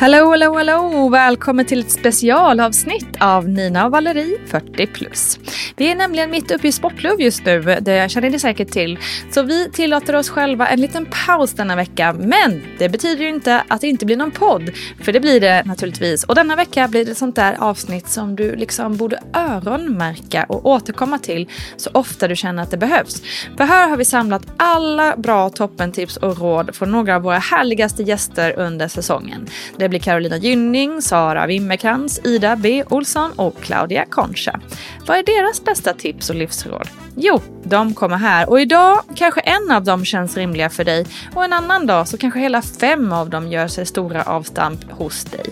[0.00, 1.08] Hallå, hallå, hallå!
[1.08, 5.38] Välkommen till ett specialavsnitt av Nina och Valerie 40 plus.
[5.76, 8.98] Vi är nämligen mitt uppe i sportlov just nu, det känner ni säkert till.
[9.30, 12.12] Så vi tillåter oss själva en liten paus denna vecka.
[12.12, 14.70] Men det betyder ju inte att det inte blir någon podd,
[15.02, 16.24] för det blir det naturligtvis.
[16.24, 21.18] Och denna vecka blir det sånt där avsnitt som du liksom borde öronmärka och återkomma
[21.18, 23.22] till så ofta du känner att det behövs.
[23.56, 28.02] För här har vi samlat alla bra toppentips och råd från några av våra härligaste
[28.02, 29.46] gäster under säsongen.
[29.76, 34.60] Det blir Carolina Gynning, Sara Wimmerkrans, Ida B Olsson och Claudia Concha.
[35.06, 36.88] Vad är deras bästa tips och livsråd?
[37.16, 41.44] Jo, de kommer här och idag kanske en av dem känns rimliga för dig och
[41.44, 45.44] en annan dag så kanske hela fem av dem gör sig stora avstamp hos dig.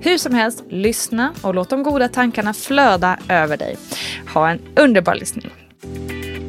[0.00, 3.76] Hur som helst, lyssna och låt de goda tankarna flöda över dig.
[4.34, 5.50] Ha en underbar lyssning.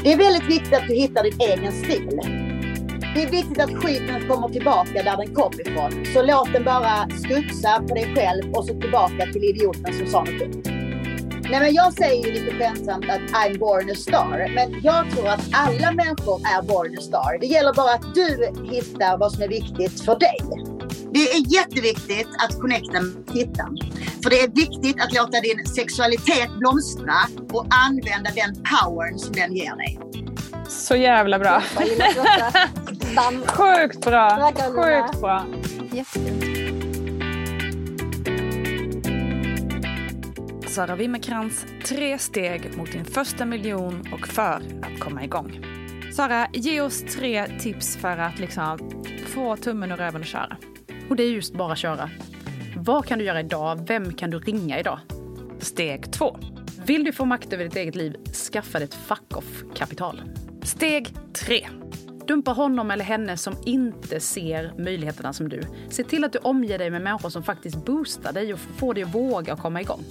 [0.04, 2.41] Det är väldigt viktigt att du hittar din egen stil.
[3.16, 6.06] Det är viktigt att skiten kommer tillbaka där den kom ifrån.
[6.14, 10.20] Så låt den bara studsa på dig själv och så tillbaka till idioten som sa
[10.20, 10.64] något dumt.
[11.50, 14.54] Nej, men jag säger ju lite skämtsamt att I'm born a star.
[14.56, 17.40] Men jag tror att alla människor är born a star.
[17.40, 18.30] Det gäller bara att du
[18.76, 20.40] hittar vad som är viktigt för dig.
[21.14, 23.78] Det är jätteviktigt att connecta med tittaren.
[24.24, 27.20] För det är viktigt att låta din sexualitet blomstra
[27.54, 30.01] och använda den powern som den ger dig.
[30.82, 31.62] Så jävla bra.
[33.48, 34.52] Sjukt bra.
[34.76, 35.46] Sjukt bra.
[40.68, 45.66] Sara Wimmerkrans, tre steg mot din första miljon och för att komma igång.
[46.16, 48.92] Sara, ge oss tre tips för att liksom
[49.28, 50.58] få tummen ur röven och köra.
[51.10, 52.10] Och det är just bara köra.
[52.78, 53.88] Vad kan du göra idag?
[53.88, 55.00] Vem kan du ringa idag?
[55.60, 56.38] Steg två.
[56.86, 58.16] Vill du få makt över ditt eget liv,
[58.52, 60.22] skaffa dig ett fuck-off-kapital.
[60.64, 61.68] Steg tre.
[62.28, 65.62] Dumpa honom eller henne som inte ser möjligheterna som du.
[65.90, 69.04] Se till att du omger dig med människor som faktiskt boostar dig och får dig
[69.04, 70.04] att våga komma igång.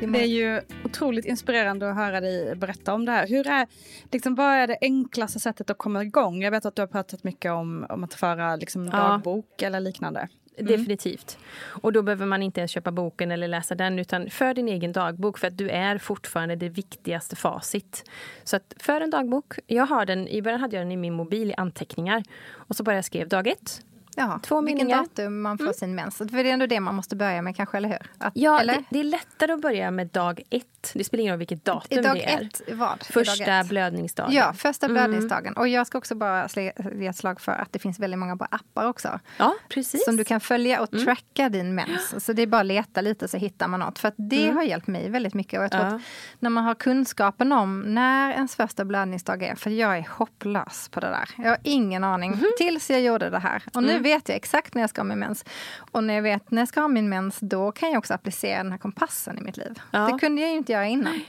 [0.00, 3.28] Det är ju otroligt inspirerande att höra dig berätta om det här.
[3.28, 3.66] Hur är,
[4.12, 6.42] liksom, vad är det enklaste sättet att komma igång?
[6.42, 8.90] Jag vet att du har pratat mycket om, om att föra liksom, Ja.
[8.92, 10.28] dagbok eller liknande.
[10.56, 10.72] Mm.
[10.72, 11.38] Definitivt.
[11.82, 14.92] Och då behöver man inte ens köpa boken eller läsa den utan för din egen
[14.92, 18.04] dagbok för att du är fortfarande det viktigaste facit.
[18.44, 21.14] Så att för en dagbok, jag har den, i början hade jag den i min
[21.14, 23.82] mobil i anteckningar och så bara jag skrev dag ett.
[24.16, 24.96] Jaha, Två vilken meningar.
[24.98, 25.08] Mm.
[25.14, 26.16] datum man får sin mens.
[26.16, 27.98] För det är ändå det man måste börja med kanske, eller hur?
[28.18, 28.74] Att, Ja, eller?
[28.74, 30.92] det, det är lättare att börja med dag ett.
[30.94, 32.40] Det spelar ingen roll vilket datum dag det är.
[32.42, 32.72] ett, vad?
[32.72, 33.68] I dag Första ett.
[33.68, 34.32] blödningsdagen.
[34.32, 34.94] Ja, första Mm.
[34.94, 35.52] blödningsdagen.
[35.56, 36.48] Och jag ska också bara
[36.94, 39.20] ge ett slag för att det finns väldigt många bra appar också.
[39.36, 40.04] Ja, precis.
[40.04, 41.04] Som du kan följa och Mm.
[41.04, 42.24] tracka din mens.
[42.24, 43.98] Så det är bara att leta lite så hittar man något.
[43.98, 45.58] För att det har hjälpt mig väldigt mycket.
[45.58, 45.92] Och jag tror Mm.
[45.92, 45.96] Ja.
[45.98, 46.02] att
[46.40, 49.54] när man har kunskapen om när ens första blödningsdag är.
[49.54, 51.28] För jag är hopplös på det där.
[51.36, 52.30] Jag har ingen aning.
[52.30, 52.44] Mhm.
[52.58, 53.62] Tills jag gjorde det här.
[53.74, 53.94] Och Mm.
[53.96, 55.44] nu vet jag exakt när jag ska ha min mens.
[55.92, 58.62] Och när jag vet när jag ska ha min mens, då kan jag också applicera
[58.62, 59.80] den här kompassen i mitt liv.
[59.90, 59.98] Ja.
[60.12, 61.20] Det kunde jag ju inte göra innan.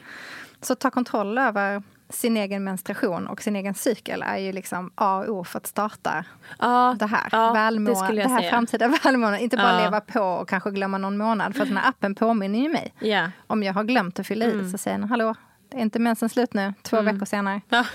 [0.61, 5.17] Så ta kontroll över sin egen menstruation och sin egen cykel är ju liksom A
[5.27, 6.25] och O för att starta
[6.59, 8.49] ja, det här, ja, välmå, det det, här säga.
[8.49, 9.41] framtida välmåendet.
[9.41, 9.83] Inte bara Ja.
[9.83, 11.55] leva på och kanske glömma någon månad.
[11.55, 12.93] För att den här appen påminner ju mig.
[12.99, 13.29] Ja.
[13.47, 14.71] Om jag har glömt att fylla i Mm.
[14.71, 15.35] så säger den, hallå,
[15.73, 17.61] det är inte mensen slut nu, två veckor senare.
[17.69, 17.85] Ja,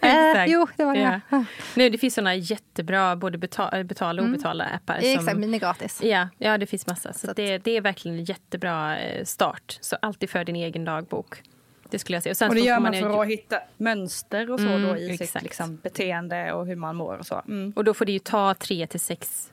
[0.00, 0.50] Äh, exakt.
[0.50, 1.00] jo, det var det.
[1.00, 1.20] Ja.
[1.28, 1.44] Ja.
[1.76, 4.94] Nu, det finns såna jättebra både betala, betala och obetalda appar.
[4.98, 5.10] Mm.
[5.10, 6.00] Exakt, som, men det är gratis.
[6.02, 7.12] Ja, ja, det finns massa.
[7.12, 9.78] Så, Så det, det är verkligen en jättebra eh, start.
[9.80, 11.42] Så alltid för din egen dagbok.
[11.90, 12.34] Det skulle jag säga.
[12.34, 14.82] sen Och det så gör får man ju- för att hitta mönster och så Mm,
[14.82, 15.42] då i sitt exakt.
[15.44, 17.42] liksom, beteende och hur man mår och så.
[17.48, 17.72] Mm.
[17.76, 19.50] Och då får det ju ta tre till sex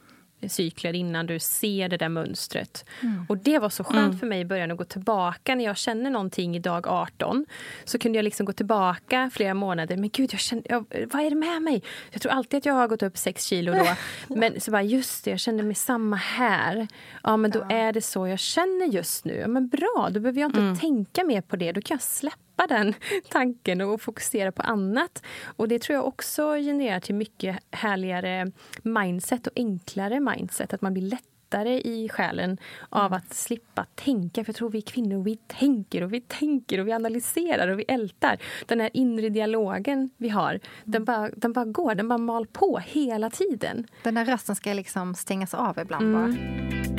[0.48, 2.86] cykler innan du ser det där mönstret.
[3.02, 3.26] Mm.
[3.30, 6.10] Och det var så skönt för mig i början att gå tillbaka när jag känner
[6.10, 7.46] någonting i dag 18.
[7.86, 9.98] Så kunde jag liksom gå tillbaka flera månader.
[9.98, 11.84] Men gud, jag kände, jag, vad är det med mig?
[12.12, 13.88] Jag tror alltid att jag har gått upp sex kilo då.
[14.36, 16.88] Men så bara, just det, jag kände mig samma här.
[17.24, 19.34] Ja, men då är det så jag känner just nu.
[19.36, 20.78] Ja, men bra, då behöver jag inte Mm.
[20.78, 21.72] tänka mer på det.
[21.72, 22.94] Då kan jag släppa den
[23.30, 25.24] tanken och fokusera på annat.
[25.56, 30.74] Och det tror jag också genererar till mycket härligare mindset och enklare mindset.
[30.74, 32.58] Att man blir lättare i själen
[32.90, 34.44] av att slippa tänka.
[34.44, 37.86] För jag tror vi kvinnor, vi tänker och vi tänker och vi analyserar och vi
[37.88, 38.38] ältar.
[38.66, 42.78] Den här inre dialogen vi har, den bara, den bara går, den bara mal på
[42.78, 43.88] hela tiden.
[44.04, 46.95] Den här rösten ska liksom stängas av ibland bara.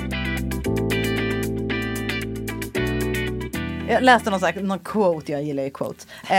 [3.89, 6.07] Jag läste någon, så här, någon quote, jag gillar ju quotes.
[6.31, 6.37] Eh,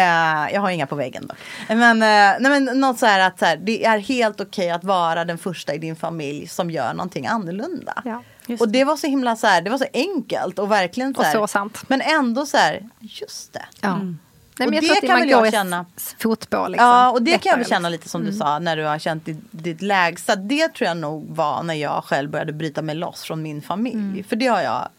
[0.53, 1.35] jag har inga på väggen då.
[1.75, 4.83] Men, eh, nej, men något så här att så här, det är helt okej att
[4.83, 8.01] vara den första i din familj som gör någonting annorlunda.
[8.05, 8.23] Ja,
[8.59, 11.25] och det var så himla så här, det var så enkelt och verkligen så, Och
[11.27, 11.83] så sant.
[11.87, 13.65] Men ändå så här, just det.
[13.81, 13.89] Ja.
[13.95, 14.19] Mm.
[14.59, 15.85] Nej, Och jag det kan väl jag känna.
[16.19, 16.71] fotboll.
[16.71, 16.87] Liksom.
[16.87, 19.25] Ja, och det kan jag väl känna lite som du sa när du har känt
[19.25, 20.35] ditt, ditt lägsta.
[20.35, 24.23] Det tror jag nog var när jag själv började bryta mig loss från min familj.
[24.23, 24.89] För det har jag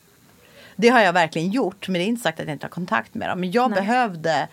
[0.81, 1.89] det har jag verkligen gjort.
[1.89, 3.41] Men det är inte sagt att jag inte har kontakt med dem.
[3.41, 4.49] Men jag behövde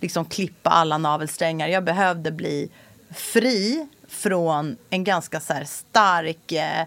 [0.00, 1.68] liksom klippa alla navelsträngar.
[1.68, 2.70] Jag behövde bli
[3.14, 6.86] fri från en ganska så stark eh,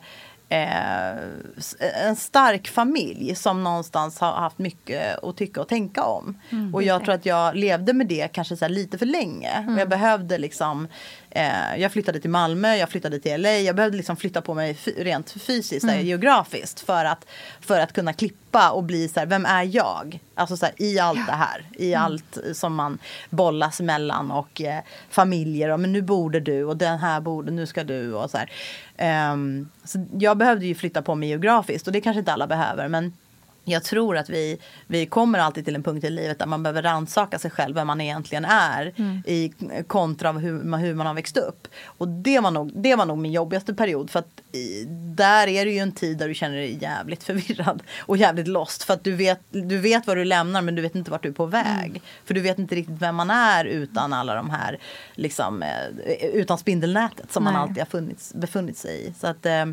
[0.52, 1.16] eh,
[1.58, 1.76] s-
[2.06, 6.40] en stark familj som någonstans har haft mycket att tycka och tänka om.
[6.74, 9.66] och jag tror att jag levde med det kanske så lite för länge.
[9.70, 10.88] Och jag behövde liksom
[11.30, 13.52] eh, Jag flyttade till Malmö, jag flyttade till LA.
[13.52, 16.80] Jag behövde liksom flytta på mig rent fysiskt, så här, geografiskt.
[16.80, 17.26] För att,
[17.62, 20.20] för att kunna klippa och bli så här, vem är jag?
[20.42, 21.66] Alltså så här, i allt det här.
[21.72, 23.00] I allt som man
[23.30, 24.80] bollas mellan och eh,
[25.10, 25.70] familjer.
[25.70, 28.52] Och, men nu borde du och den här borde, nu ska du och så här.
[28.98, 32.88] Ehm, så jag behövde ju flytta på mig geografiskt och det kanske inte alla behöver.
[32.88, 33.14] Men
[33.64, 36.82] jag tror att vi, vi kommer alltid till en punkt i livet där man behöver
[36.82, 38.94] rannsaka sig själv, vem man egentligen är.
[39.26, 39.54] I
[39.88, 41.68] kontra av hur, man- hur man har växt upp.
[41.86, 44.10] Och det var nog, det var nog min jobbigaste period.
[44.10, 44.84] För att i,
[45.16, 47.84] där är det ju en tid där du känner dig jävligt förvirrad.
[48.00, 48.84] Och jävligt lost.
[48.84, 51.30] För att du vet, du vet vad du lämnar men du vet inte vart du
[51.30, 52.02] är på väg.
[52.26, 54.78] För du vet inte riktigt vem man är utan alla de här,
[55.16, 57.62] liksom, eh, utan spindelnätet som man Nej.
[57.62, 59.14] alltid har funnits, befunnit sig i.
[59.20, 59.66] Så att, eh,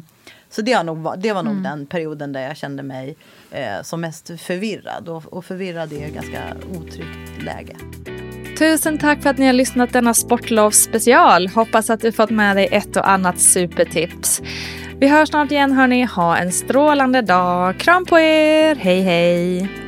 [0.50, 3.16] så det, har nog, det var nog den perioden där jag kände mig
[3.50, 5.08] eh, som mest förvirrad.
[5.08, 6.42] Och, och förvirrad är ett ganska
[6.74, 7.76] otryggt läge.
[8.58, 11.48] Tusen tack för att ni har lyssnat denna sportlovsspecial.
[11.48, 14.42] Hoppas att du fått med dig ett och annat supertips.
[15.00, 16.04] Vi hörs snart igen hörni.
[16.04, 17.78] Ha en strålande dag.
[17.78, 18.74] Kram på er.
[18.74, 19.87] Hej hej.